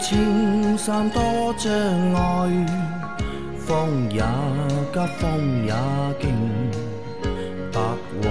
[0.00, 1.20] 青山多
[1.58, 1.70] 障
[2.14, 2.66] 碍，
[3.58, 4.22] 风也
[4.92, 5.72] 急，风也
[6.18, 6.32] 劲，
[7.70, 7.78] 白
[8.22, 8.28] 云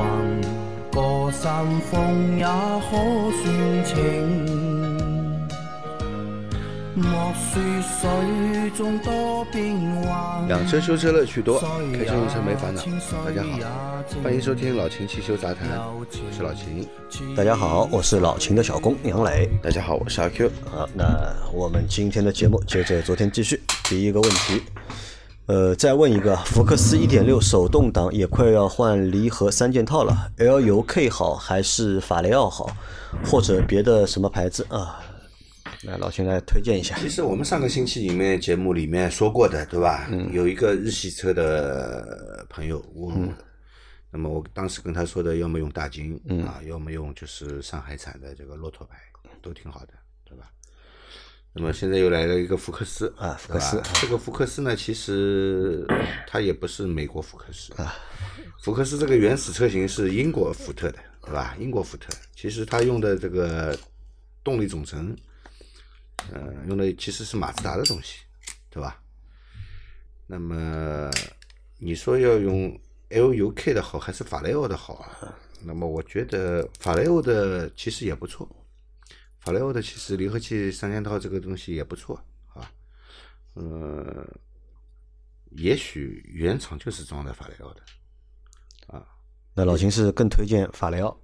[0.92, 2.98] 过山峰也可
[3.44, 4.69] 算情。
[7.00, 11.58] 莫说水中多变幻，养车修车乐趣多，
[11.94, 12.82] 开车用车没烦恼。
[13.26, 13.58] 大家好，
[14.22, 16.86] 欢迎收听老秦汽修杂谈，我是老秦。
[17.38, 19.50] 大家好，我是老秦的小工杨磊。
[19.64, 20.52] 大家好，我是阿 Q。
[20.70, 23.62] 好，那我们今天的节目接着昨天继续。
[23.86, 24.62] 第一个问题，
[25.46, 32.70] 呃，再问一个，福克斯1.6手动挡也快要换离合三件套了，LUK 好还是法雷奥好，
[33.26, 35.00] 或者别的什么牌子啊？
[35.84, 36.98] 来，老秦来推荐一下。
[37.00, 40.10] 其实我们上个星期里面节目里面说过的，对吧？
[40.12, 40.30] 嗯。
[40.34, 43.34] 有一个日系车的朋友问我，
[44.12, 48.98] 那么我当时跟他说的，要么用大金啊，要么用就是上海产的这个骆驼牌，
[49.42, 49.94] 都挺好的，
[50.26, 50.52] 对吧？
[51.54, 53.82] 那么现在又来了一个福克斯啊，福克斯。
[54.02, 55.86] 这个福克斯呢，其实
[56.28, 57.96] 它也不是美国福克斯啊。
[58.62, 61.56] 福克斯这个原始车型是英国福特的，对吧？
[61.58, 63.80] 英国福特，其实它用的这个
[64.44, 65.16] 动力总成。
[66.34, 68.20] 呃，用的其实是马自达的东西，
[68.70, 69.02] 对吧？
[70.28, 71.10] 那么
[71.78, 75.36] 你说要用 LUK 的好还是法雷欧的好啊？
[75.64, 78.48] 那么我觉得法雷欧的其实也不错，
[79.40, 82.24] 法雷欧的其实离合器三件套这个东西也不错
[82.54, 82.72] 啊。
[83.56, 84.26] 呃，
[85.52, 87.82] 也许原厂就是装的法雷欧的
[88.88, 89.04] 啊。
[89.56, 91.20] 那老秦是更推荐法雷奥？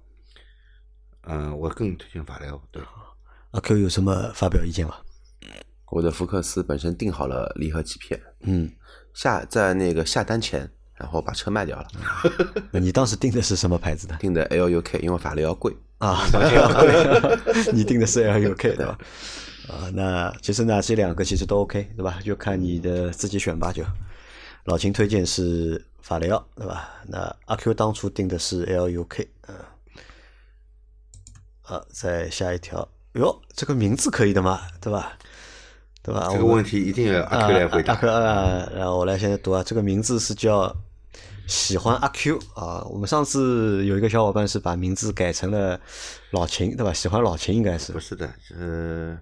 [1.22, 2.82] 嗯，我更推荐法雷欧，对。
[3.52, 4.96] 阿 Q 有什么发表意见吗？
[5.90, 8.70] 我的福克斯本身订好了离合器片，嗯，
[9.14, 11.86] 下在那个下单前，然后把车卖掉了。
[12.72, 14.16] 那你当时订的是什么牌子的？
[14.16, 17.38] 订的 LUK，因为法雷要贵啊，法雷要贵。
[17.72, 18.98] 你订的是 LUK 对吧？
[19.70, 22.18] 啊，那其实呢，这两个其实都 OK 对吧？
[22.24, 23.72] 就看你的自己选吧。
[23.72, 23.84] 就
[24.64, 26.90] 老秦推荐是法雷奥对吧？
[27.06, 29.54] 那阿 Q 当初定的是 LUK，嗯，
[31.62, 32.86] 好，再下一条。
[33.16, 35.12] 哟，这个名字可以的嘛，对吧？
[36.02, 36.28] 对吧？
[36.30, 37.94] 这个问题一定要阿 Q 来回答。
[37.94, 40.72] 阿 Q 啊，然后我来现在读啊，这个名字是叫
[41.48, 42.84] 喜欢阿 Q 啊。
[42.84, 45.80] 我们上次有一个小伙伴是把名字改成了
[46.30, 46.92] 老秦，对吧？
[46.92, 48.28] 喜欢老秦应该是不是的？
[48.56, 49.18] 呃，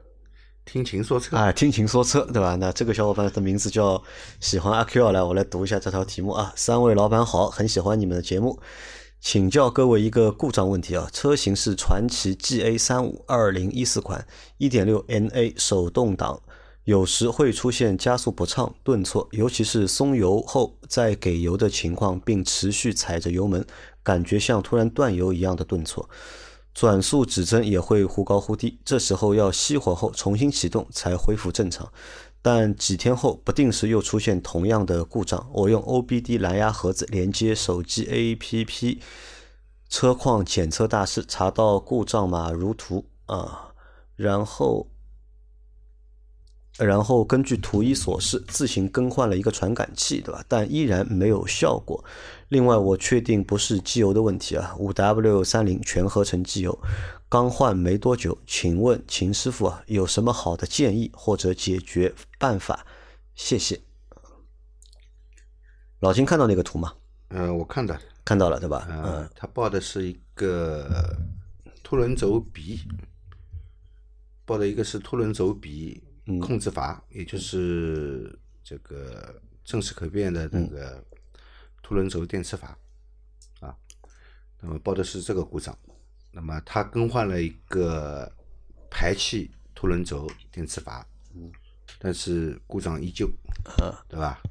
[0.67, 2.55] 听琴说车啊，听琴说车，对吧？
[2.57, 4.03] 那这个小伙伴的名字叫
[4.41, 6.53] 喜欢阿 Q 来，我来读一下这条题目啊。
[6.55, 8.61] 三位老板好，很喜欢你们的节目。
[9.27, 14.27] 请教各位一个故障问题啊，车型是传祺 GA 三五二零一四款，
[14.59, 16.43] 一点六 NA 手动挡，
[16.85, 23.67] 有时会出现加速不畅、顿挫，尤其是松油后再给油的情况，并持续踩着油门，
[24.03, 26.07] 感觉像突然断油一样的顿挫，
[26.75, 31.91] 转速指针也会忽高忽低，这时候要熄火后重新启动才恢复正常。
[32.47, 35.49] 但几天后不定时又出现同样的故障。
[35.51, 38.99] 我用 OBD 蓝牙盒子连接手机 APP
[39.89, 43.73] 车况检测大师，查到故障码如图啊，
[44.15, 44.91] 然后。
[46.77, 50.45] 然后根据图一所示，自行更换了一个传感器，对吧？
[50.49, 52.05] 但依然没有效果。
[52.49, 56.77] 另外，我确定不是机油的问题啊，五 W 三零全合成机油，
[57.35, 58.39] 刚换没多久。
[58.47, 62.87] 请问秦师傅啊，有什么好的建议或者解决办法？
[63.35, 63.81] 谢谢。
[65.99, 66.95] 老秦看到那个图吗？
[67.31, 68.87] 嗯，我看到，看到了，对吧？
[68.89, 71.13] 嗯，他报的是一个
[71.83, 72.79] 凸轮轴比，
[74.45, 76.01] 报的一个是凸轮轴比。
[76.41, 81.05] 控制阀，也就是这个正时可变的那个
[81.83, 82.79] 凸轮轴电磁阀
[83.59, 83.77] 啊，
[84.61, 85.77] 那么报的是这个故障，
[86.35, 88.31] 那么它更换了一个
[88.91, 91.07] 排气凸轮轴电磁阀，
[91.99, 93.31] 但是故障依旧，
[94.09, 94.43] 对吧？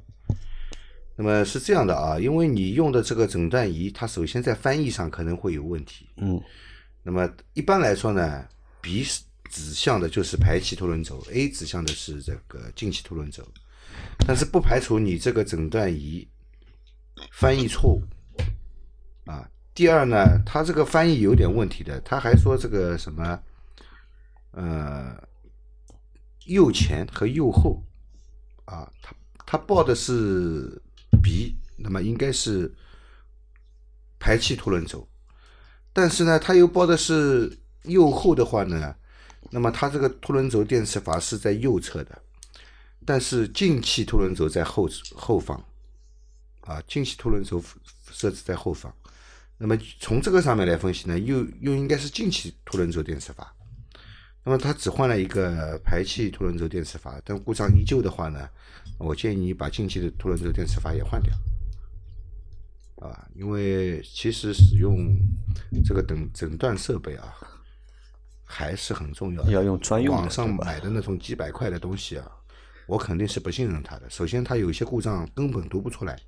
[1.15, 6.41] 那么是这样的啊，因为你用的这个诊断仪，它首先在翻译上可能会有问题，嗯，
[7.03, 8.47] 那么一般来说呢
[8.81, 9.21] ，B 是。
[9.49, 13.47] 指向的就是排气凸轮轴，A 指向的是这个进气凸轮轴，
[14.25, 16.27] 但是不排除你这个诊断仪
[17.33, 18.01] 翻译错误
[19.25, 19.47] 啊。
[19.73, 23.39] 第二呢，它这个翻译有点问题的，他还说这个什么
[24.51, 25.15] 呃
[26.45, 27.81] 右前和右后
[28.65, 29.15] 啊，他
[29.45, 30.81] 他报的是
[31.23, 32.71] B，那么应该是
[34.19, 35.07] 排气凸轮轴，
[35.91, 38.95] 但是呢，他又报的是右后的话呢？
[39.49, 42.21] 那么它这个凸轮轴电磁阀是在右侧的，
[43.05, 45.63] 但是进气凸轮轴在后后方，
[46.61, 47.61] 啊，进气凸轮轴
[48.09, 48.91] 设置在后方。
[49.57, 53.53] 那么从这个上面来分析呢，又又应该是进气凸轮轴电磁阀。
[54.45, 58.49] 那么它只换了一个排气凸轮轴电磁阀，但故障依旧的话呢，
[58.97, 61.33] 我建议你把进气的凸轮轴电磁阀也换掉。
[62.97, 65.17] 啊，因为其实使用
[65.85, 67.33] 这个等诊断设备啊，
[68.43, 69.51] 还是很重要的。
[69.51, 72.29] 要用专用的网上买的那种几百块的东西啊，
[72.85, 74.09] 我肯定是不信任它的。
[74.09, 76.19] 首先，它有一些故障根本读不出来，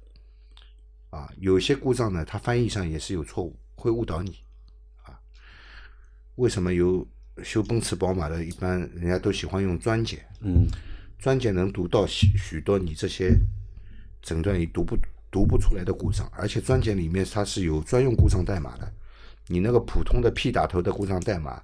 [1.09, 4.39] 啊，有些故障呢，它翻译上也是有错误，会误导你，
[5.03, 5.17] 啊。
[6.35, 7.07] 为什么有
[7.43, 10.25] 修奔驰、宝马的，一般人家都喜欢用专检？
[10.41, 10.67] 嗯，
[11.17, 13.37] 专检能读到许许多你这些
[14.21, 14.97] 诊断仪读不
[15.31, 18.93] 读不出来的故障，而且专检里面它是有专用故障代码的，
[19.47, 21.61] 你那个普通的 P 打头的故障代码，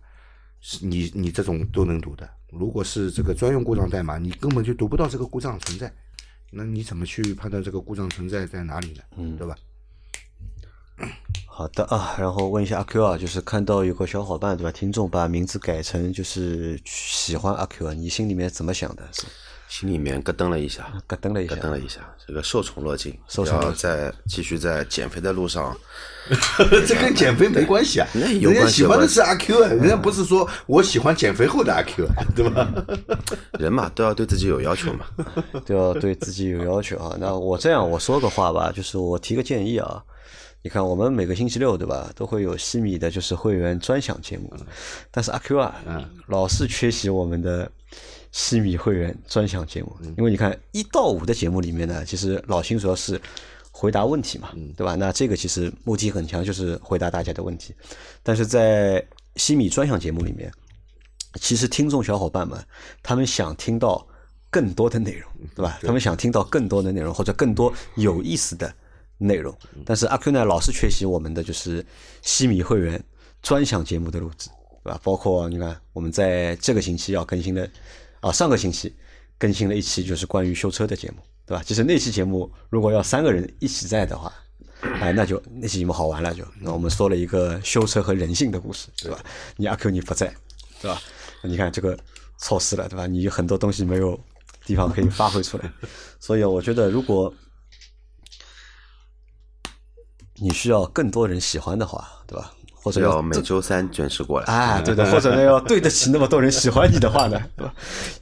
[0.61, 2.29] 是你你这种都能读的。
[2.49, 5.93] 如果是这个专用故障代码，你根本就读不到这个故障存在，
[6.51, 9.01] 那你怎么去判断这个故障存在在哪里呢？
[9.17, 9.55] 嗯，对吧？
[11.47, 19.09] 好的啊，然后问一下阿 Q 啊，就是看到有个小伙伴对吧，听众把名字改成就是喜欢阿 Q 啊，你心里面怎么想的？
[19.71, 25.75] 是心里面咯噔了一下，咯噔了一下咯噔了一下，这个受宠若惊，受宠若要在继续在减肥的路上，
[26.85, 32.69] 这跟减肥没关系啊， 那有人家喜欢的是阿 Q 啊，人家不是说我喜欢减肥后的阿 Q 啊，对吧？
[33.57, 35.05] 人嘛都要对自己有要求嘛。
[35.65, 37.15] 都要对自己有要求啊。
[37.19, 40.03] 那我这样我说个话吧，就是我提个建议啊。
[40.63, 44.53] 你看，我们每个星期六对吧，都会有西米的，就是会员专享节目。
[45.09, 45.73] 但是阿 Q 啊，
[46.27, 47.71] 老是缺席我们的
[48.31, 53.19] 西米会员专享节目，因为你看一到五的节目里面呢，其实老秦主要是
[53.71, 54.95] 回答问题嘛，对吧？
[54.95, 57.73] 那这个其实目的很强，就是回答大家的问题。
[58.23, 59.05] 但是在
[59.35, 60.51] 西米专享节目里面，
[61.41, 62.57] 其实听众小伙伴们
[63.03, 64.05] 他们想听到
[64.49, 65.79] 更多的内容，对吧？
[65.81, 68.73] 他们想听到更多的内容或者更多有意思的
[69.17, 69.53] 内容。
[69.85, 71.85] 但是阿 Q 呢，老是缺席我们的就是
[72.21, 73.01] 西米会员
[73.41, 74.49] 专享节目的录制，
[74.83, 74.99] 对吧？
[75.03, 77.69] 包括你看我们在这个星期要更新的
[78.21, 78.95] 啊，上个星期
[79.37, 81.63] 更新了一期就是关于修车的节目，对吧？
[81.63, 84.31] 其实那期节目如果要三个人一起在的话，
[84.99, 86.43] 哎，那就那期节目好玩了就。
[86.59, 89.19] 那我们说了一个修车和人性的故事，对吧？
[89.57, 90.33] 你阿 Q 你不在，
[90.81, 91.01] 对吧？
[91.43, 91.97] 你看这个
[92.37, 93.07] 错失了，对吧？
[93.07, 94.19] 你有很多东西没有
[94.65, 95.71] 地方可以发挥出来，
[96.19, 97.33] 所以我觉得如果
[100.35, 102.53] 你需要更多人喜欢的话，对吧？
[102.81, 104.45] 或者要每周三准时过来。
[104.45, 107.73] 啊，对的，或者呢要对得起那么多人喜欢你的话呢，对吧？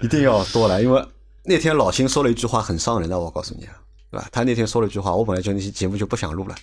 [0.01, 1.03] 一定要多来，因为
[1.43, 3.73] 那天老秦说了一句话很伤人的，我告诉你啊，
[4.11, 4.27] 对吧？
[4.31, 6.55] 他那天说了一句话，我本来就那期节目就不想录了。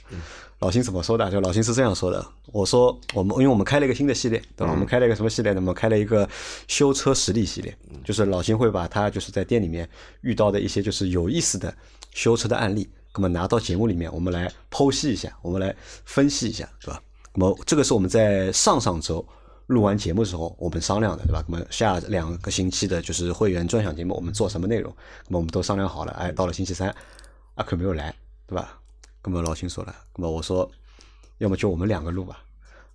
[0.61, 1.31] 老秦怎么说的？
[1.31, 4.73] 就老秦是这样说的：我说我们因为我们开了一个新的系列，对吧？
[4.73, 5.61] 我们开了一个什么系列呢？
[5.61, 6.27] 我们开了一个
[6.67, 9.87] 修车实力系列，就是老秦会把他就是在店里面
[10.23, 11.75] 遇到的一些就是有意思的
[12.15, 15.75] 修车的案例，那么拿到节目里面，我们来剖析一下，我们来
[16.07, 17.03] 分析一下，对吧？
[17.37, 19.27] 那么这个是我们在上上周
[19.67, 21.45] 录完节目的时候我们商量的，对吧？
[21.47, 24.91] 那么下两个星期的就是会员专享节目，我们做什么内容？
[25.29, 26.13] 那么我们都商量好了。
[26.13, 26.93] 哎，到了星期三，
[27.57, 28.15] 阿 Q 没有来，
[28.47, 28.79] 对吧？
[29.23, 30.71] 那么老秦说了，那么我说，
[31.39, 32.39] 要么就我们两个录吧。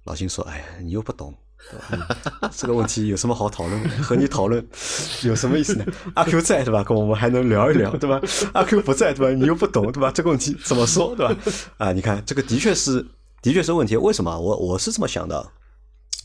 [0.06, 1.34] 老秦说，哎呀，你又不懂。
[1.70, 2.18] 对吧
[2.58, 3.88] 这个问题有什么好讨论？
[4.02, 4.68] 和你讨论
[5.22, 5.86] 有什么意思呢？
[6.16, 6.84] 阿 Q 在对吧？
[6.84, 8.20] 跟我们还能聊一聊对吧？
[8.54, 9.32] 阿 Q 不在对吧？
[9.40, 10.10] 你又不懂对吧？
[10.12, 11.36] 这个问题怎么说对吧？
[11.78, 13.06] 啊，你看这个的确是
[13.42, 13.98] 的确是问题。
[13.98, 14.40] 为什么？
[14.40, 15.52] 我我是这么想的。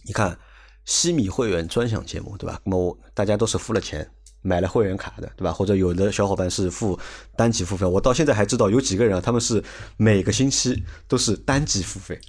[0.04, 0.38] 你看
[0.85, 2.61] 西米会员专享节目对吧？
[2.64, 4.08] 那么我大家都是付了钱
[4.42, 5.52] 买了会员卡的对吧？
[5.52, 6.99] 或者有的小伙伴是付
[7.37, 7.85] 单集付费。
[7.85, 9.62] 我到现在还知道有几个人啊，他们是
[9.96, 12.20] 每个星期都是单集付费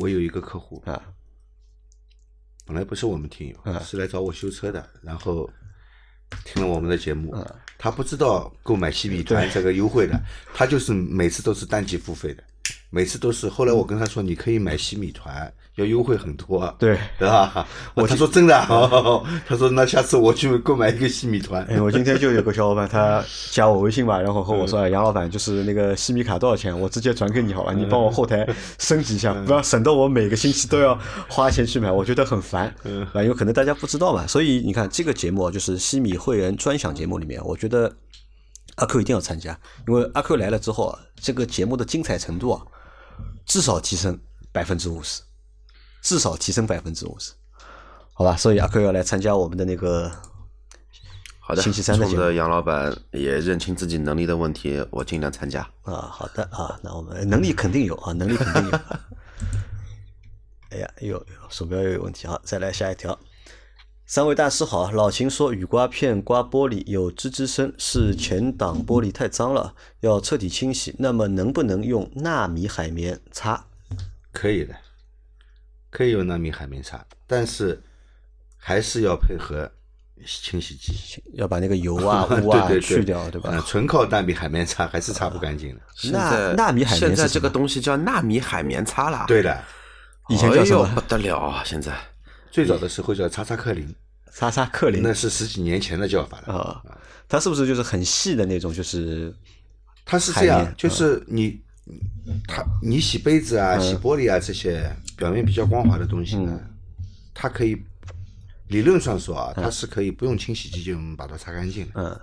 [0.00, 1.00] 我有一个客户，啊。
[2.66, 5.50] 本来不是我们听友，啊是来找我修车的，然后
[6.44, 7.44] 听了我们的节目，嗯
[7.78, 10.20] 他不知道购买西米团这个优惠的，
[10.54, 12.44] 他就是每次都是单集付费的，
[12.90, 13.48] 每次都是。
[13.48, 17.66] 后来我跟他说，你可以买西米团，要优惠很多， 对对吧？
[17.94, 18.54] 我他说真的
[19.46, 21.62] 他说那下次我去购买一个西米团。
[21.64, 26.78] 哎，我今天就有个小伙伴，他加我微信吧，然后和我说：“哎杨老板，就是那个西米卡多少钱？
[26.78, 27.72] 我直接转给你好吧？
[27.72, 28.46] 你帮我后台
[28.78, 32.66] 升级一下，不要省得我每个星期都要花钱去买，我觉得很烦。
[33.12, 37.94] 啊，因为可能大家不知道嘛，所以你看这个节目啊就是西米会员专享节目里面，我觉得
[38.76, 42.62] 阿 Q 一定要参加，因为阿 Q 来了之后啊，这个节目的精彩程度啊，
[43.50, 44.16] 至少提升
[44.52, 45.22] 百分之五十，
[46.02, 47.32] 至少提升百分之五十，
[48.12, 48.36] 好吧？
[48.36, 50.08] 所以阿克要来参加我们的那个
[51.40, 55.68] 好的，星期三的冲着杨老板也认清自己能力的问题，我尽量参加。
[55.82, 58.78] 啊，好的啊，那我们能力肯定有啊，能力肯定有。
[60.70, 62.40] 哎呀，又又鼠标又有问题啊！
[62.44, 63.18] 再来下一条。
[64.12, 70.92] 三位大师好，老秦说雨刮片刮玻璃有吱吱声，是前挡玻璃太脏了，要彻底清洗。
[70.98, 73.64] 那么能不能用纳米海绵擦？
[74.32, 74.74] 可以的，
[75.90, 77.80] 可以用纳米海绵擦，但是
[78.56, 79.70] 还是要配合
[80.26, 81.22] 清洗剂。
[81.34, 83.50] 要把那个油啊、 污啊对对对去掉，对吧？
[83.52, 85.80] 嗯，纯靠纳米海绵擦还是擦不干净的。
[86.10, 89.26] 那纳纳米海绵现在这个东西叫纳米海绵擦了。
[89.28, 89.62] 对的，
[90.28, 91.62] 以前叫什么哎呦不得了啊！
[91.64, 91.92] 现在
[92.50, 93.94] 最早的时候叫擦擦克林，
[94.32, 96.54] 擦擦克林那是十几年前的叫法了。
[96.54, 96.82] 啊，
[97.28, 98.72] 它是不是就是很细的那种？
[98.72, 99.34] 就是
[100.04, 101.60] 它是这样，就是你，
[102.48, 106.60] 它你洗杯子啊、洗玻璃啊这些表面比较光滑的东西呢，
[107.32, 107.80] 它可以
[108.68, 112.20] 理论上说啊，它是可以不用清洗剂就能把它擦干净的嗯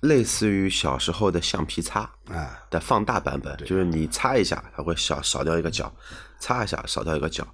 [0.00, 2.62] 类似于小时候的橡皮擦啊。
[2.70, 5.90] 的放大版本，就是你擦一下，它会少少掉一个角，
[6.38, 7.46] 擦一下少掉一个角。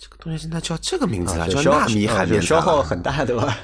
[0.00, 2.40] 这个东西现在叫这个名字了，叫纳米海绵。
[2.40, 3.58] 消耗很大对吧？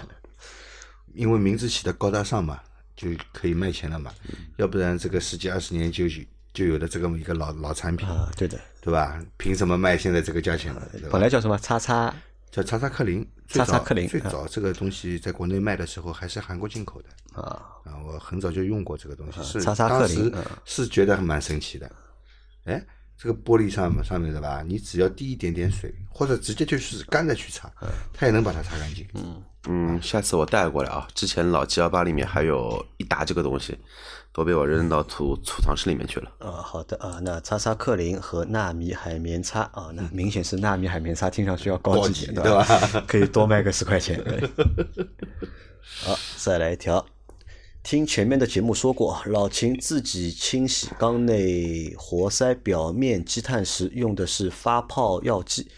[1.14, 2.60] 因为名字起的高大上嘛，
[2.94, 4.12] 就可以卖钱了嘛，
[4.58, 6.04] 要不然这个十几二十年就
[6.52, 9.18] 就有的这么一个老老产品，啊，对的，对吧？
[9.38, 10.86] 凭什么卖现在这个价钱了？
[10.92, 12.14] 对吧本来叫什么叉叉
[12.50, 17.08] 叫叉叉克林，最早擦擦克林最早这个东西在国内卖的时候还是韩国进口的
[17.40, 21.90] 啊，啊，我很早就用过这个东西，是叉叉克林嗯是觉得蛮神奇的。
[22.64, 22.84] 哎，
[23.18, 27.70] 这个玻璃上面上面的吧，你只要滴一点点水，或者直接就是干的去擦，
[28.12, 29.06] 它也能把它擦干净。
[29.14, 31.08] 嗯，嗯，下次我带过来啊。
[31.14, 33.78] 之前老 G 幺八里面还有一沓这个东西，
[34.32, 36.30] 都被我扔到储储藏室里面去了。
[36.40, 42.62] 啊，好的啊，那擦擦克林和纳米海绵擦啊，那明显是纳米海绵擦，听上去要高高级点，对吧？
[42.64, 43.04] 吧？
[43.08, 44.22] 可以多卖个十块钱。
[44.22, 44.50] 对
[46.04, 47.04] 好，再来一条。
[47.86, 55.68] 听前面的节目说过，老秦自己清洗缸内活塞表面积碳时用的是发泡药剂。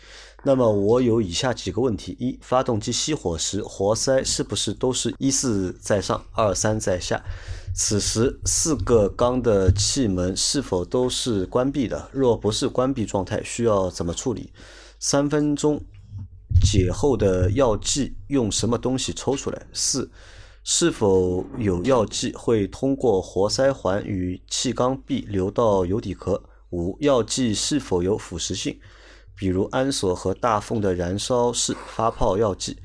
[0.42, 7.22] 那么我有以下几个问题：一、发动机熄火时，活塞是不是都是一四在上，二三在下？
[7.74, 12.08] 此时四个缸的气门是否都是关闭的？
[12.10, 14.50] 若不是关闭状态，需要怎么处理？
[14.98, 15.78] 三分钟
[16.62, 19.66] 解后的药剂用什么东西抽出来？
[19.74, 20.10] 四、
[20.70, 26.42] 是否有药剂会通过活塞环与气缸壁流到油底壳？
[26.68, 28.78] 五、药剂是否有腐蚀性？
[29.34, 32.78] 比如安索和大凤的燃烧式发泡药剂。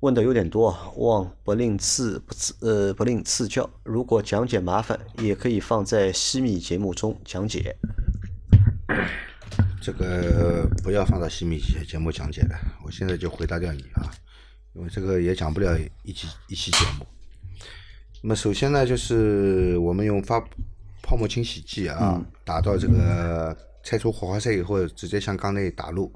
[0.00, 3.68] 问的有点多啊，望不吝赐不赐呃不吝赐教。
[3.82, 7.76] 如果讲解麻烦，也可以放在西米节目中讲解。
[9.82, 14.10] 这个不要放到西米节节目讲解的，我现在就回答掉你啊，
[14.72, 17.06] 因为这个也讲不了一期一期节目。
[18.20, 20.40] 那么首先呢，就是我们用发
[21.02, 26.12] 泡沫清洗剂啊，打到这个拆除火花塞以后，直接向缸内打入，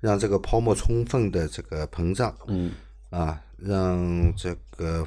[0.00, 2.72] 让这个泡沫充分的这个膨胀，嗯，
[3.10, 5.06] 啊，让这个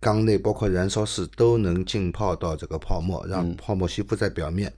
[0.00, 4.72] 缸内包括燃烧室都能浸泡到这个泡沫，让泡沫吸附在表面，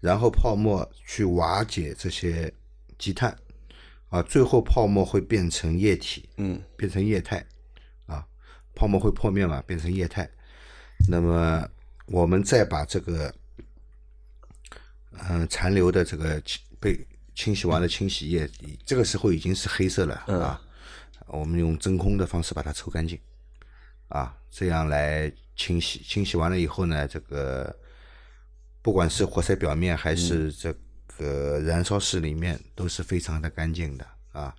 [0.00, 2.52] 然后泡沫去瓦解这些
[2.98, 3.36] 积碳，
[4.10, 7.44] 啊，最后泡沫会变成液体，嗯，变成液态，
[8.06, 8.24] 啊，
[8.74, 10.28] 泡沫会破灭嘛，变成液态，
[11.08, 11.68] 那么
[12.06, 13.34] 我们再把这个，
[15.28, 18.48] 嗯、残留的这个清被清洗完的清洗液，
[18.84, 20.60] 这个时候已经是黑色了啊，
[21.26, 23.18] 我们用真空的方式把它抽干净，
[24.08, 26.00] 啊，这样来清洗。
[26.00, 27.76] 清洗完了以后呢，这个
[28.82, 30.74] 不管是活塞表面还是这
[31.18, 34.54] 个燃烧室里面，都是非常的干净的啊。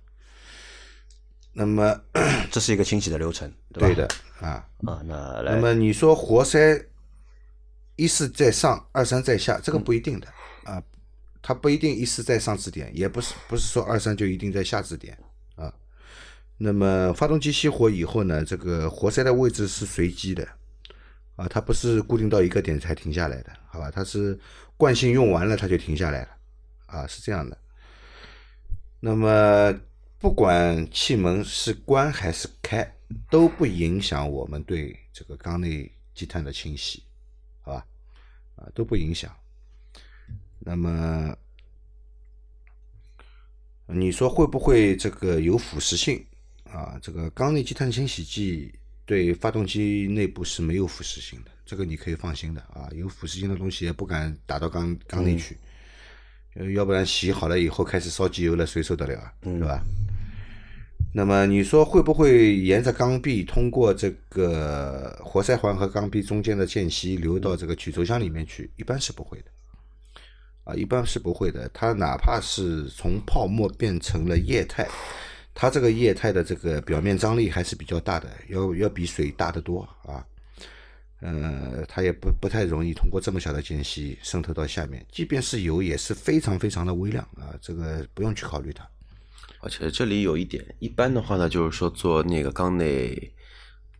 [1.52, 2.00] 那么，
[2.50, 3.86] 这是一个清洗的流程，对吧？
[3.88, 4.08] 对的
[4.40, 4.64] 啊。
[4.86, 6.80] 啊，那来那么你说活塞
[7.96, 10.28] 一是在上，二三在下，这个不一定的、
[10.64, 10.80] 啊，
[11.42, 15.18] 它不一定一是在上支点，也不是不是说二三就一定在下支点
[15.56, 15.72] 啊。
[16.58, 20.46] 那么发动机熄火以后呢，这个活塞的位置是随机的
[21.34, 23.90] 啊，它不是固定到一个点才停下来的，好吧？
[23.90, 24.38] 它是
[24.76, 26.28] 惯性用完了它就停下来了
[26.86, 27.58] 啊，是这样的。
[29.00, 29.74] 那么
[30.20, 32.92] 不管气门是关还是开，
[33.30, 37.04] 都不影响我们对这个缸内积碳的清洗，
[37.60, 37.86] 好吧？
[38.56, 39.32] 啊，都不影响。
[40.58, 41.36] 那么
[43.86, 46.26] 你说会不会这个有腐蚀性
[46.64, 46.98] 啊？
[47.00, 48.74] 这个缸内积碳清洗剂
[49.06, 52.90] 对发动机内部是没有腐蚀性的，这个你可以放心的啊。
[52.92, 55.56] 有腐蚀性的东西也不敢打到缸缸内去，
[56.54, 59.32] 呃要不然洗好了以后开始烧机油了，谁受得了啊？
[59.44, 59.80] 是吧？
[61.12, 68.70] 那么你说会不会沿着缸壁通过这个活塞环和缸壁中间的间隙流到这个曲轴箱里面去？
[68.76, 69.50] 一般是不会的，
[70.64, 71.68] 啊，一般是不会的。
[71.70, 74.86] 它哪怕是从泡沫变成了液态，
[75.54, 80.24] 它这个液态的这个表面张力还是比较大的，要要比水大得多啊。
[81.20, 88.88] 呃，它也不不太容易通过这么小的间隙渗透到下面，即便是有，也是非常非常的微量啊，这个不用去考虑它。
[89.60, 93.34] 而且这里有一点，一般的话呢，就是说做那个缸内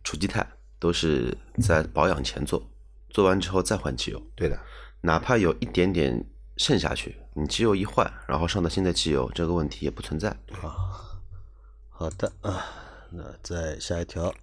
[0.03, 0.47] 除积碳
[0.79, 2.69] 都是在保养前做，
[3.09, 4.57] 做完之后再换机油，对的，
[5.01, 6.25] 哪怕有一点点
[6.57, 10.29] 渗下去，你机油一换，然后上的新的机油，这个问题也不存在。
[10.61, 11.19] 啊
[11.89, 12.65] 好的啊，
[13.11, 14.33] 那再下一条，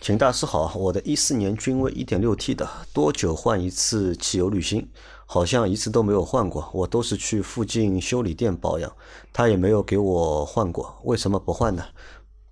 [0.00, 4.90] 请大师好，我的一四年君威一点六 T 的，多久换一次汽油滤芯？
[5.26, 8.96] 好像一次都没有换过，我都是去附近修理店保养，
[9.32, 11.84] 他也没有给我换过，为什么不换呢？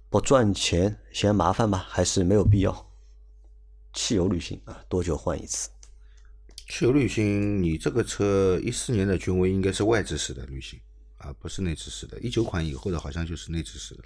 [0.09, 1.85] 不赚钱嫌麻烦吗？
[1.89, 2.91] 还是没有必要？
[3.93, 5.69] 汽油滤芯啊，多久换一次？
[6.69, 10.81] 汽油滤芯，你这个车一四年的君威应该是外置式的滤芯
[11.19, 12.19] 啊，不是内置式的。
[12.21, 14.05] 一九款以后的好像就是内置式的。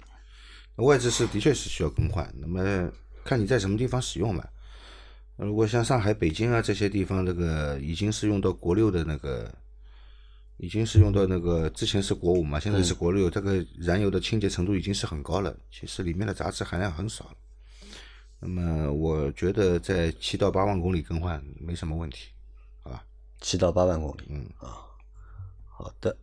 [0.83, 2.91] 外置式的确是需要更换，那么
[3.23, 4.47] 看你在什么地方使用吧。
[5.37, 9.53] 如果像上海、北京啊这些地方，那个已经是用到国六的那个，
[10.57, 17.31] 已经是用到那个之前是国五嘛，现在是国六，这个燃油的清洁程度已经是很高了，其实里面的杂质含量很少了。
[18.39, 22.29] 那么我觉得在七到八万公里更换没什么问题，
[22.83, 23.03] 好吧？
[23.39, 24.77] 七到八万公里，嗯啊，
[25.69, 26.15] 好的。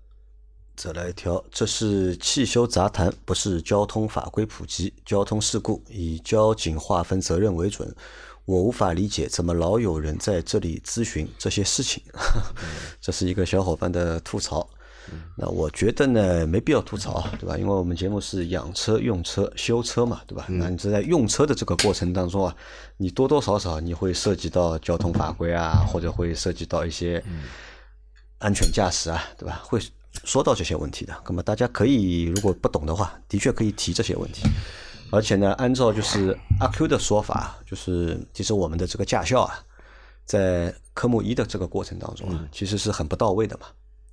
[0.76, 4.92] 再来一条，这是汽修杂谈，不是交通法规普及。
[5.04, 7.94] 交通事故以交警划分责任为准。
[8.44, 12.02] 我无法理解，怎么老有人在这里咨询这些事情？
[13.00, 14.68] 这是一个小伙伴的吐槽。
[15.36, 17.58] 那我觉得呢，没必要吐槽，对吧？
[17.58, 20.46] 因为我们节目是养车、用车、修车嘛，对吧？
[20.48, 22.56] 那你在用车的这个过程当中啊，
[22.96, 27.22] 你多多少少你会涉及到交通法规啊，或者会涉及到一些
[28.38, 29.60] 安全驾驶啊，对吧？
[29.64, 29.78] 会
[30.24, 31.14] 说到这些问题的。
[31.26, 34.42] 那么大家可以如果不懂的话，的确可以提这些问题。
[35.14, 39.54] 而且呢，按照就是阿 Q 的说法，就是其实我们的这个驾校啊，
[40.24, 43.66] 在科目一的这个过程当中啊，其实是很不到位的嘛，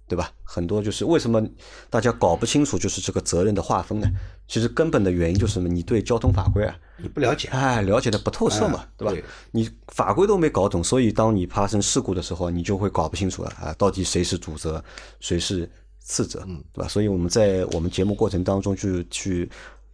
[0.08, 0.32] 对吧？
[0.44, 1.42] 很多就是为什么
[1.90, 4.08] 大家搞不清楚就是这个责任的划分呢？
[4.48, 5.68] 其实根本的原因就是什么？
[5.68, 9.28] 你对交通法规啊，你不了解，哎，了解的不透彻嘛，对吧？
[9.50, 14.84] 你法规都没搞懂，所以当你发生事故的时候，你就会搞不清楚了啊，到底谁是主责，
[15.20, 16.42] 谁是次责，
[16.74, 16.88] 对吧？
[16.88, 19.50] 所以我们在我们节目过程当中就去。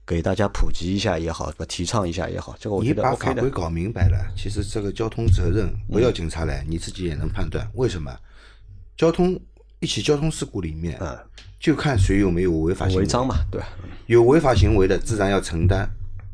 [0.08, 3.30] 给大家普及一下也好，提倡一下也好，这个我觉得 OK 的。
[3.30, 7.70] 你把法规搞明白了，其实这个交通责任不要警察来，你自己也能判断。
[7.74, 8.18] 为什么？
[8.96, 9.38] 交通
[9.82, 10.98] 一起交通事故里面，
[11.60, 13.02] 就看谁有没有违法行为。
[13.02, 13.62] 违章嘛，对。
[14.06, 15.86] 有违法行为的，自然要承担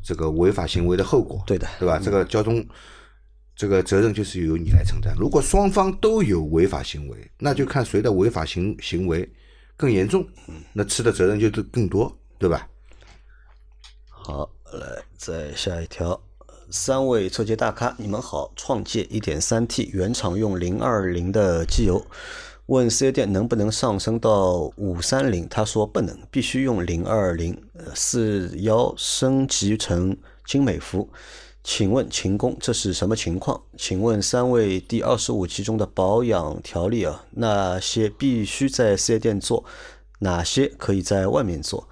[0.03, 1.43] 这个违法行为的后果。
[1.47, 1.97] 对的，对吧？
[1.97, 2.63] 这个交通
[3.55, 5.15] 这个责任就是由你来承担。
[5.17, 9.27] 如果双方都有违法行为，那就看谁的违法行行为
[9.75, 10.23] 更严重，
[10.73, 12.67] 那吃的责任就更多，对吧？
[14.25, 16.17] 好，来再下一条。
[16.71, 18.53] 三位车界大咖，你们好！
[18.55, 22.01] 创界一点三 T 原厂用零二零的机油，
[22.67, 25.45] 问四 S 店能不能上升到五三零？
[25.49, 27.61] 他说不能，必须用零二零
[27.93, 31.09] 四幺升级成精美孚。
[31.61, 33.61] 请问秦工，这是什么情况？
[33.77, 39.65] 请问三位第二十五期中的保养条例啊，那些必须在四 S 店做，
[40.19, 41.89] 哪些可以在外面做？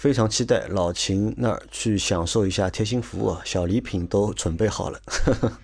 [0.00, 4.98] 非常期待老秦那儿去享受一下贴心服务，小礼品都准备好了。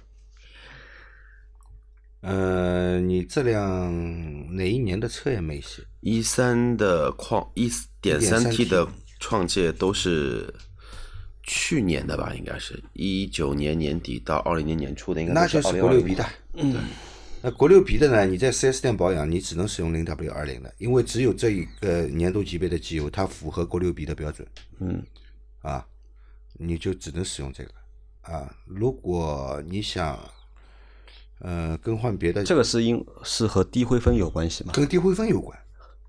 [2.20, 5.82] 呃，你这辆哪一年的车也没写？
[6.00, 7.72] 一三的创一
[8.02, 8.86] 点三 T 的
[9.20, 10.52] 创界都是
[11.42, 12.34] 去年的吧？
[12.36, 16.22] 应该是一九年年底到二零年年初的，应该那就是国六 B 的。
[16.52, 16.76] 嗯。
[17.42, 18.26] 那国六 B 的呢？
[18.26, 24.46] 你在 4S 店保养，你只能使用 0W20 的，因为只有这一个年度级别的机油，它符合国六 B 的标准。
[24.80, 25.02] 嗯，
[25.60, 25.86] 啊，
[26.54, 27.70] 你就只能使用这个。
[28.22, 30.18] 啊，如果你想，
[31.38, 34.72] 呃，更换别的，这个是因是和低灰分有关系吗？
[34.74, 35.56] 跟低灰分有关。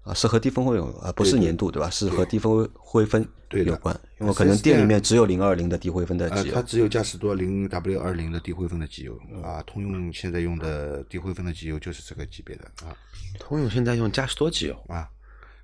[0.07, 1.89] 啊，是和低分会有啊，不是年度对吧？
[1.89, 6.55] 是和低分灰分有关，因为可能店里面只有零二零的低灰分的呃，机油。
[6.55, 12.95] 它只有嘉实多零 W 二零的低灰分的机油啊，通用现在用的低灰分的机油就是这个级别的啊
[13.39, 15.07] 通用现在用嘉实多机油，啊，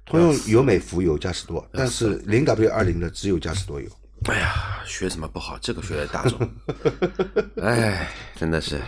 [0.05, 3.89] 通用有美孚有嘉实多，但是零 W 二零的只有嘉实多有。
[4.25, 6.49] 哎呀，学什么不好，这个学的大众，
[7.61, 8.79] 哎，真的是，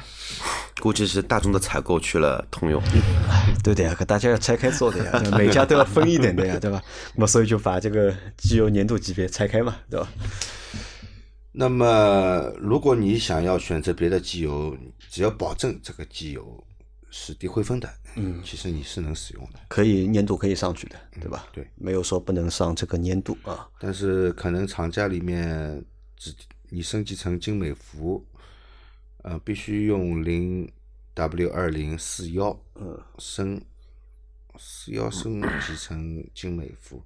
[0.82, 2.82] 估计是大众的采购去了通用。
[3.64, 6.82] 对的呀，可大家要拆开做的呀， 每家都要分一点的呀，对吧？
[7.16, 10.08] 那么所以就把这个机油粘度级别拆开嘛，对吧？
[11.58, 14.78] 那么，如果你想要选择别的机油，
[15.10, 16.62] 只要保证这个机油
[17.10, 19.60] 是低灰分的，嗯，其实你是能使用的。
[19.70, 21.48] 可以粘度可以上去的，对吧？
[21.54, 23.66] 对，没有说不能上这个粘度啊。
[23.80, 25.82] 但是可能厂家里面
[26.18, 26.34] 只
[26.70, 28.22] 你升级成精美孚，
[29.28, 30.72] 呃，必须用零
[31.16, 33.60] W 二零四幺，嗯，升
[34.56, 37.04] 四幺升级成精美孚，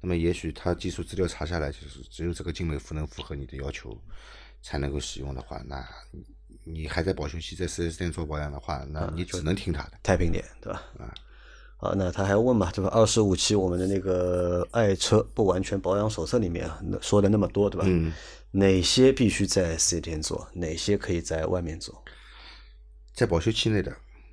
[0.00, 3.94] 那么也许它技术资料查下来，就是只有这个精美符能符合你的要求，
[4.62, 6.24] 才能够使用的话，那你
[6.64, 9.98] 你还在保修期在四 S 店做保养的话，那你只能听他的。
[10.02, 10.82] 太平点，对吧？
[10.98, 11.12] 啊，
[11.80, 12.90] 好，那他还问嘛，对吧？
[12.92, 17.86] 二十五期我们的那个爱车不完全保养手册里面啊，说的那么多，对吧？
[17.88, 18.12] 嗯，
[18.50, 22.04] 哪些必须在四 S 店做，哪些可以在外面做？
[23.14, 23.90] 在保修期内的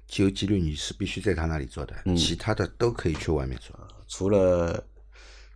[0.07, 3.73] 机油机滤你是必须在他那里做的，其他的都可以去外面做。
[4.09, 4.83] 除了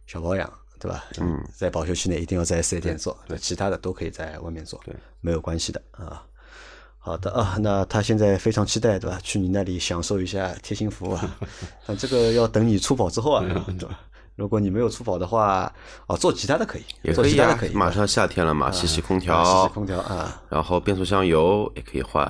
[0.08, 1.04] 小保养，对吧？
[1.20, 6.26] 嗯，在保修期内一定要在四 S 店做，对，其他的都可以在外面做，对，没有关系的啊。
[7.04, 9.20] 好的啊，那他现在非常期待，对吧？
[9.24, 11.38] 去你那里享受一下贴心服务啊。
[11.88, 13.44] 但这个要等你出保之后啊，
[13.80, 14.00] 对吧？
[14.36, 15.74] 如果你没有出保的话，
[16.06, 20.42] 哦，做其他的可以，做也可以啊其他的可以，，马上夏天了嘛，洗洗空啊调，洗洗空调啊。
[20.48, 22.24] 然后变速箱油也可以换。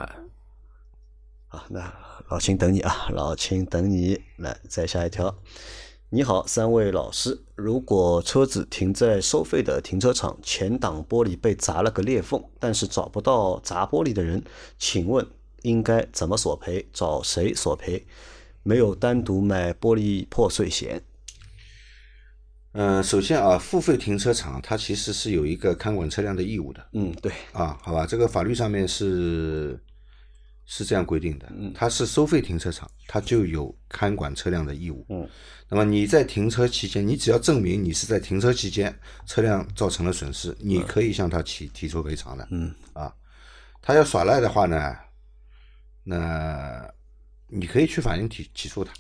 [1.50, 1.94] 啊，那
[2.30, 4.22] 老秦等你啊，老秦等你。
[4.38, 5.36] 来，再下一条。
[6.14, 14.44] 你好，三位老师，如果车子停在收费的停车场，前挡玻璃被砸了个裂缝，但是找不到砸玻璃的人，
[14.78, 15.26] 请问
[15.62, 16.86] 应该怎么索赔？
[16.92, 18.06] 找谁索赔？
[18.62, 21.02] 没有单独买玻璃破碎险。
[22.74, 29.80] 嗯，首先啊，付费停车场它其实是有一个看管车辆的义务的嗯，对，啊，好吧，这个法律上面是
[30.74, 35.06] 是这样规定的，它是收费停车场，它就有看管车辆的义务。
[35.10, 35.28] 嗯，
[35.68, 42.48] 那么你在停车期间，你只要证明你是在停车期间车辆造成了损失，你可以向他提提出赔偿的。
[42.52, 43.14] 嗯，啊，
[43.82, 44.96] 他要耍赖的话呢，
[46.06, 46.90] 那
[47.48, 48.94] 你可以去法院提起诉他。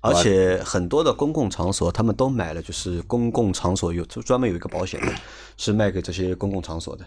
[0.00, 5.14] 而且很多的公共场所，他们都买了，就是公共场所有专门有一个保险的，
[5.56, 7.06] 是卖给这些公共场所的。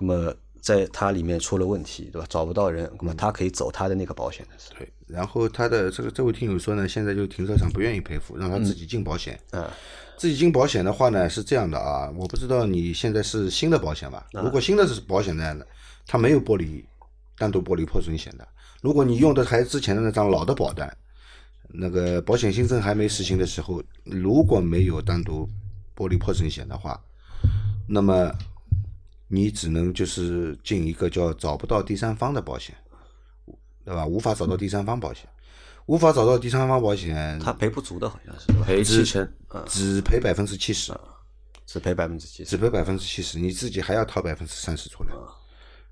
[0.00, 2.26] 那么在它里面出了问题，对吧？
[2.30, 4.52] 找不到人，那么他可以走他的那个保险的。
[4.78, 9.38] 对，然后他的这个这位听友说呢，现在就停车场不愿意赔付，让他自己进保险。
[9.50, 9.68] 嗯，
[10.16, 14.26] 自己进保险的话呢，是这样的啊，我不知道你现在是新的保险吧？
[14.32, 15.54] 如果新的是保险呢，
[16.06, 16.82] 它没有玻璃
[17.36, 18.48] 单独玻璃破损险的。
[18.80, 20.90] 如果你用的还是之前的那张老的保单，
[21.68, 25.46] 那个保险新政还没实行的时候，如果没有单独
[25.94, 26.98] 玻璃破损险的话，
[27.86, 28.32] 那么
[29.28, 32.76] 你只能就是进一个叫找不到第三方的保险，
[33.84, 34.06] 对吧？
[34.06, 35.28] 无法找到第三方保险，
[35.86, 38.52] 无法找到第三方保险，他赔不足的，好像是？
[38.62, 39.28] 赔七成，
[39.66, 40.92] 只赔百分之七十，
[41.66, 42.50] 只赔百分之七十。
[42.50, 45.10] 只赔百分之七十，你自己还要掏百分之三十出来。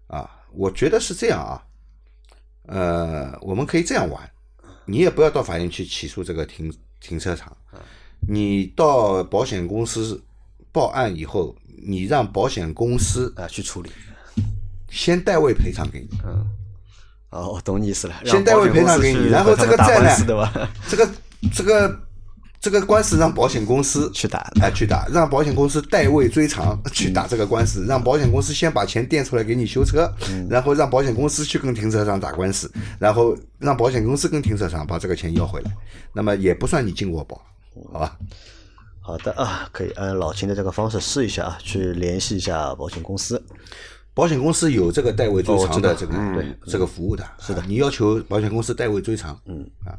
[0.06, 1.64] 啊，我觉得是这样啊，
[2.66, 4.30] 呃，我们可以这样玩，
[4.84, 7.56] 你也不要到法院去起诉这个停停车场，
[8.28, 10.22] 你到保险公司
[10.72, 11.54] 报案以后，
[11.86, 13.90] 你让保险公司啊，去处理。
[14.90, 16.46] 先代位赔偿给你，嗯。
[17.30, 18.14] 哦，我懂你意思了。
[18.24, 21.10] 先代位赔偿给你，然后这个债呢，这个
[21.54, 22.00] 这个
[22.60, 24.40] 这个官司让保险公司去打。
[24.60, 30.12] 哎、去打，让保险公司代位追偿去打这个官司，让保险公司先把钱垫出来给你修车，
[30.50, 35.70] 然后让保险公司去跟停车场打官司，然后让保险公司跟停车场把这个钱要回来，
[36.12, 37.40] 那么也不算你进过保，
[37.94, 38.18] 好吧？
[39.04, 43.42] 好的啊，可以按老秦的这个方式试一下啊，去联系一下保险公司。
[44.14, 49.98] 保险公司有这个代位追偿的这个、对这个服务的，是的，你要求保险公司代位追偿，嗯啊，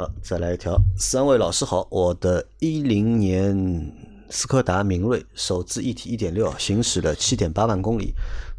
[0.00, 3.92] 啊，再来一条，三位老师好，我的一零年
[4.30, 8.12] 斯柯达明锐手自一体一点六行驶了七点八万公里，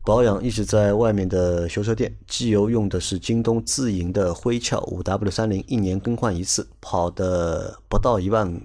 [0.04, 8.60] 保养一直在外面的修车店，机油用的是京东自营的辉壳五 W 三零，一年更换一次，跑的不到一万。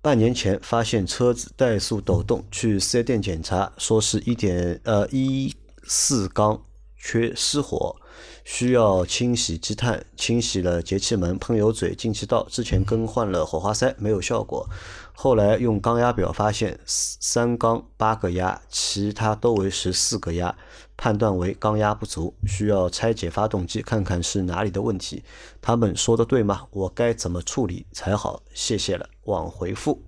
[0.00, 6.62] 半年前发现车子怠速抖动，去四 S 店检查，说是一点呃一四缸
[6.96, 7.96] 缺失火，
[8.44, 14.68] 需要清洗积碳，清洗了节气门、喷油嘴、进气道，之前更换了火花塞，没有效果。
[15.12, 20.56] 后来用缸压表发现三缸八个压，其他都为十四个压，
[20.96, 25.24] 判断为缸压不足，需要拆解发动机看看是哪里的问题。
[25.60, 26.66] 他们说的对吗？
[26.70, 28.42] 我该怎么处理才好？
[28.54, 30.04] 谢谢了，望回复。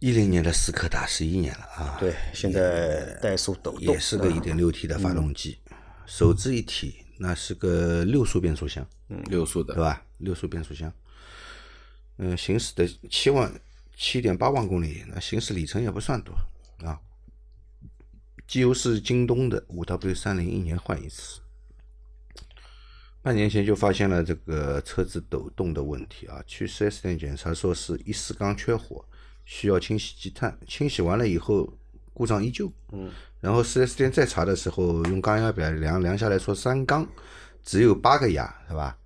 [0.00, 5.56] 一零年的斯柯达十一年了啊，对，现在怠速抖动也是个一点六 T 的发动机，
[6.04, 10.02] 手自一体，那是个六速变速箱，嗯六速的对，吧？
[10.18, 10.92] 六速变速箱，
[12.18, 13.52] 嗯，行驶的七万
[13.96, 16.34] 七点八万公里，那行驶里程也不算多
[16.86, 17.00] 啊。
[18.46, 21.40] 机油是京东的五 W 三零，一年换一次。
[23.22, 29.04] 半年前就发现了这个车子抖动的问题啊，去 4S 店检查说是一四缸缺火，
[29.44, 31.76] 需要清洗积碳，清洗完了以后
[32.16, 32.72] 故障依旧。
[32.92, 37.06] 嗯，然后 4S 店再查的时候，用缸压表量量下来说三缸
[37.62, 38.96] 只有八个压，是吧？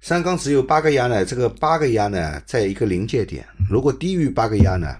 [0.00, 4.96] 三缸只有八个压呢，这个八个压呢，在一个临界点，如果低于八个压呢，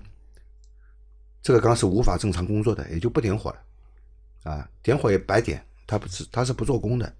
[1.43, 7.13] 这个缸是无法正常工作的，也就不点火了，啊，点火也白点，它不是它是不做功的，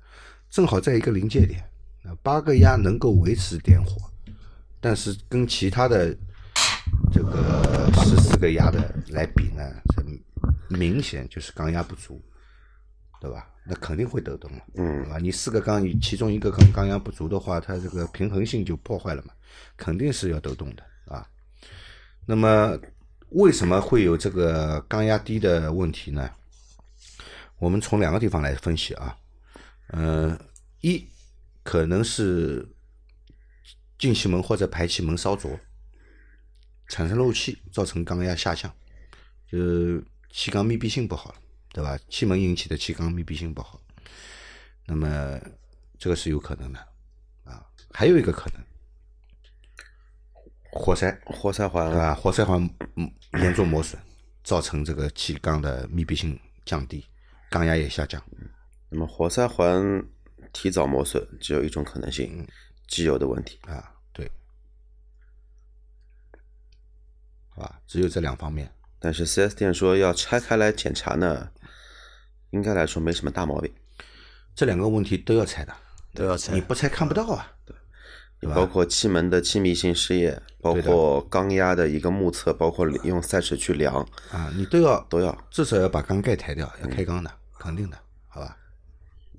[0.51, 1.65] 正好在一个临界点，
[2.05, 3.97] 那，八个压能够维持点火，
[4.79, 6.15] 但是跟其他的
[7.11, 9.63] 这个十四个压的来比呢，
[9.97, 10.03] 是
[10.71, 12.23] 明显就是缸压不足，
[13.21, 13.47] 对吧？
[13.67, 15.19] 那肯定会抖动了，嗯对吧？
[15.19, 19.35] 你四个缸，你其中一个缸缸压不足的话，它这个平衡性就破坏了嘛，
[19.77, 21.29] 肯定是要抖动的啊。
[22.25, 22.79] 那么
[23.31, 26.31] 为什么会有这个缸压低的问题呢？
[27.59, 29.15] 我们从两个地方来分析啊，
[29.89, 30.41] 呃，
[30.81, 31.07] 一
[31.63, 32.67] 可能是
[33.99, 35.61] 进气门或者排气门烧灼，
[36.89, 38.73] 产生漏气，造成缸压下降，
[39.47, 41.35] 就是气缸密闭性不好，
[41.73, 41.99] 对吧？
[42.09, 43.81] 气门引起的气缸密闭性不好，
[44.87, 45.41] 那么
[45.99, 46.79] 这个是有可能的
[47.45, 47.67] 啊。
[47.91, 48.65] 还有一个可能，
[50.71, 52.63] 活塞活塞环啊，活塞环
[52.97, 54.01] 嗯严重磨损，
[54.45, 57.05] 造成这个气缸的密闭性降低，
[57.51, 58.23] 缸压也下降。
[58.89, 60.05] 那么活塞环
[60.53, 62.47] 提早磨损，只有一种可能性，
[62.87, 63.59] 机油的问题。
[63.67, 64.31] 啊，对，
[67.49, 68.73] 好吧，只有这两方面。
[69.01, 71.49] 但是 4S 店说要拆开来检查呢，
[72.51, 73.73] 应该来说没什么大毛病。
[74.55, 75.73] 这两个问题都要拆的，
[76.15, 77.51] 都要拆你不拆看不到啊。
[78.41, 83.95] 对吧包括气门的气密性试验，包括缸压的一个目测，包括用赛尺去量，
[84.33, 85.37] 啊，你都要都要。
[85.51, 88.57] 至少要把缸盖抬掉，要开缸的，肯定的，好吧？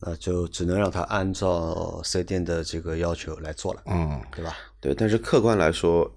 [0.02, 4.56] 那就只能让他按照四 S 店的这个要求来做了，嗯，对吧？
[4.80, 6.16] 对，但是客观来说，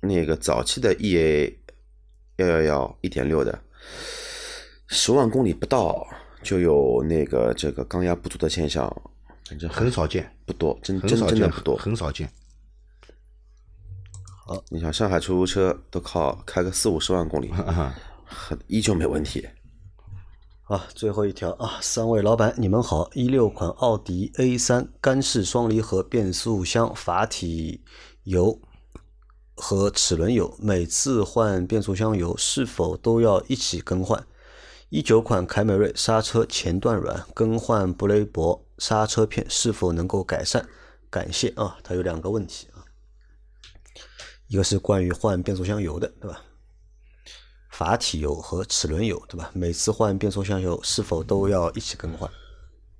[0.00, 1.50] 那个早期的 EA
[2.36, 3.58] 幺幺幺一点六的，
[4.88, 6.06] 十万公里不到
[6.42, 8.88] 就有那个这个缸压不足的现象，
[9.48, 11.76] 反正很少见，不多，真真，真的不多。
[11.76, 12.30] 很少见。
[14.46, 17.50] 好你想上海出租车都靠开个四五十万公里，
[18.24, 19.48] 很依旧没问题。
[20.64, 27.82] 啊，最后一条啊，三位老板你们好，一六款奥迪 A 三干式双离合变速箱阀体
[28.24, 28.60] 油
[29.56, 34.24] 和齿轮油，每次换变速箱油是否都要一起更换？
[34.90, 40.64] 一九款凯美瑞刹车前段软，更换布雷博刹车片是否能够改善？
[41.10, 42.84] 感谢啊，它有两个问题啊，
[44.48, 46.42] 一个是关于换变速箱油的，对吧？
[47.70, 49.50] 阀体油和齿轮油，对吧？
[49.54, 52.30] 每次换变速箱油是否都要一起更换？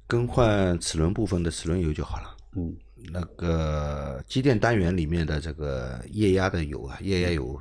[0.06, 2.36] 更换齿轮部分的齿轮油就好了。
[2.56, 2.76] 嗯，
[3.12, 7.60] 那个机电单元里面的这个液压的油啊，液压油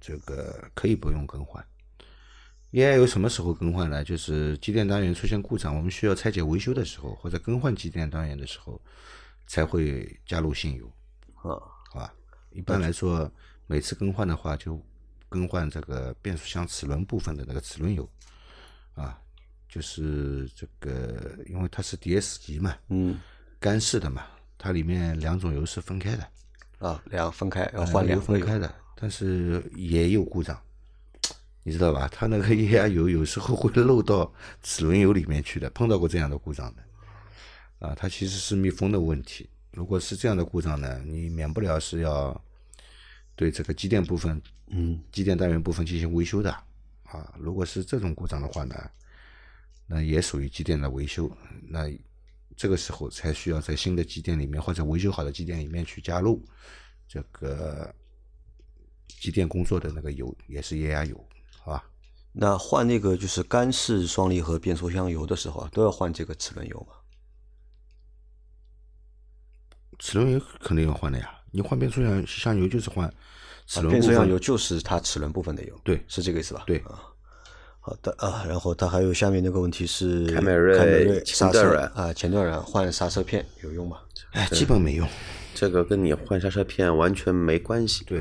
[0.00, 1.64] 这个可以不用更换。
[2.70, 4.04] 液压油什么时候更换呢？
[4.04, 8.80] 就是机电单元出现故障，我们需要拆解维修的时候，或者更换机电单元的时候，
[9.46, 10.86] 才会加入新油，
[11.36, 11.56] 啊，
[11.90, 12.12] 好吧？
[12.50, 13.30] 一般来说，
[13.66, 14.80] 每次更换的话，就
[15.28, 18.08] 更换这个变速箱齿轮部分的那个齿轮油，
[18.94, 19.18] 啊，
[19.68, 23.18] 就是这个，因为它是 DS 级嘛，嗯，
[23.58, 24.26] 干式的嘛，
[24.58, 26.28] 它里面两种油是分开的，
[26.78, 30.58] 啊，两分开要换两分开的，但是也有故障，
[31.62, 32.08] 你知道吧？
[32.10, 36.82] 它那个 液压油有时候会漏到齿轮油里面去的，碰到过这样的故障的。
[37.86, 39.48] 啊，它其实是密封的问题。
[39.72, 42.42] 如果是这样的故障呢，你免不了是要
[43.34, 46.50] 对这个机电部分，嗯，机电单元部分进行维修的。
[47.04, 48.74] 啊，如果是这种故障的话呢，
[49.86, 51.30] 那也属于机电的维修。
[51.68, 51.86] 那
[52.56, 56.42] 这个时候才需要在新的机电里面或者维修好的机电里面去加入
[57.06, 57.94] 这个
[59.20, 61.84] 机电工作的那个油，也是液压油，好吧？
[62.32, 66.94] 那换那个就是干式双离合变速箱油的时候啊，都要换这个齿轮油吗？
[69.98, 73.08] 齿轮油肯定要换的呀，你换变速箱箱油就是换
[73.66, 76.64] 齿啊轮变速箱油就是它齿轮部分的油，对是这个意思吧？
[76.66, 77.02] 对啊。
[77.86, 83.98] 好的啊，然后它还有下面那个问题是凯美瑞凯美瑞前刹车段软啊，前段软换刹车片有用吗？
[84.32, 85.06] 哎，基本没用。
[85.54, 88.04] 这个跟你换刹车片完全没关系。
[88.04, 88.20] 对，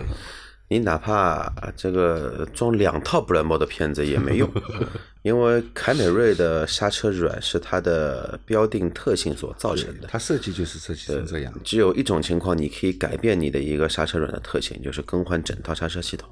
[0.68, 4.48] 你哪怕这个装两套 Brembo 的片子也没用，
[5.24, 10.08] 因为凯美瑞的刹车软是它的标定特性所造成的。
[10.08, 11.52] 它设计就是设计成这样。
[11.64, 16.30] 只有一种情况，你可以改变你的一个刹车软的特性，就是更换整套刹车系统。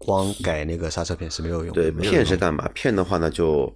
[0.00, 1.82] 光改那个刹车片是没有用的。
[1.82, 2.66] 对，片是干嘛？
[2.74, 3.70] 片的话呢，就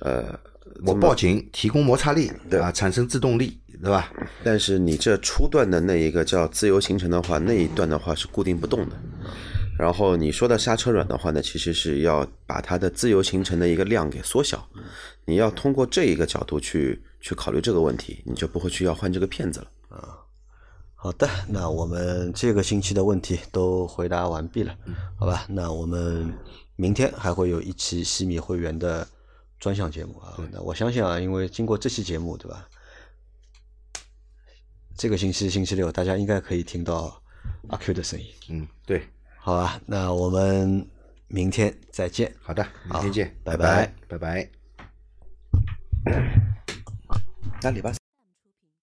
[0.00, 0.38] 呃，
[0.84, 2.72] 我报警提供摩擦力，对吧？
[2.72, 4.12] 产生制动力，对吧？
[4.42, 8.96] 但是你这初段的那一个叫自由行程的话，那一段的话是固定不动的。
[9.78, 14.68] 然后你说的刹车软的话呢，其实是要把它的自由行程的一个量给缩小。
[15.24, 19.66] 你要通过这一个角度去去考虑这个问题，你就不会去要换这个片子了。
[21.02, 24.76] 好的，那我们这个星期的问题都回答完毕了，
[25.18, 25.46] 好吧？
[25.48, 26.30] 那我们
[26.76, 29.08] 明天还会有一期西米会员的
[29.58, 30.36] 专项节目啊。
[30.52, 32.68] 那我相信啊，因为经过这期节目，对吧？
[34.94, 37.22] 这个星期星期六，大家应该可以听到
[37.70, 39.08] 阿 Q 的声音，嗯，对，
[39.38, 39.80] 好吧？
[39.86, 40.86] 那我们
[41.28, 42.30] 明天再见。
[42.42, 44.50] 好的，明天见，拜拜，拜拜。
[47.62, 47.99] 那礼拜三。